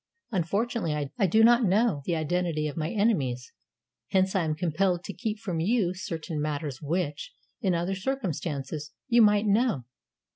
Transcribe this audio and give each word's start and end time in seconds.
Unfortunately, 0.31 1.11
I 1.19 1.27
do 1.27 1.43
not 1.43 1.61
know 1.63 2.01
the 2.05 2.15
identity 2.15 2.67
of 2.67 2.75
my 2.75 2.89
enemies; 2.89 3.53
hence 4.09 4.35
I 4.35 4.45
am 4.45 4.55
compelled 4.55 5.03
to 5.03 5.13
keep 5.13 5.37
from 5.37 5.59
you 5.59 5.93
certain 5.93 6.41
matters 6.41 6.81
which, 6.81 7.35
in 7.61 7.75
other 7.75 7.93
circumstances, 7.93 8.93
you 9.07 9.21
might 9.21 9.45
know. 9.45 9.83